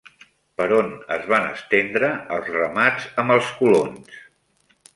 [0.59, 4.19] Per on es van estendre els ramats amb els colons?